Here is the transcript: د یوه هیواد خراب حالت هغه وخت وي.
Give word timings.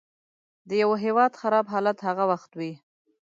د 0.67 0.69
یوه 0.81 0.97
هیواد 1.05 1.31
خراب 1.41 1.65
حالت 1.73 1.97
هغه 2.07 2.23
وخت 2.31 2.51
وي. 2.59 2.73